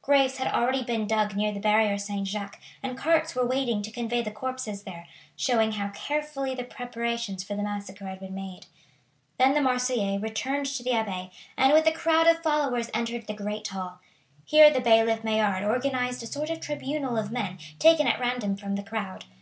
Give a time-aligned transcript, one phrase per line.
[0.00, 3.90] Graves had already been dug near the Barrier Saint Jacques and carts were waiting to
[3.90, 8.64] convey the corpses there, showing how carefully the preparations for the massacre had been made.
[9.36, 13.34] Then the Marseillais returned to the Abbaye, and, with a crowd of followers, entered the
[13.34, 14.00] great hall.
[14.46, 18.76] Here the bailiff Maillard organized a sort of tribunal of men taken at random from
[18.76, 19.26] the crowd.